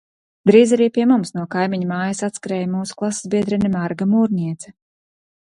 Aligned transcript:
Drīz 0.49 0.71
arī 0.77 0.85
pie 0.95 1.03
mums 1.11 1.33
no 1.35 1.43
kaimiņu 1.55 1.89
mājas 1.91 2.23
atskrēja 2.29 2.71
mūsu 2.73 2.99
klasesbiedre 3.03 3.61
Marga 3.77 4.09
Mūrniece. 4.17 4.75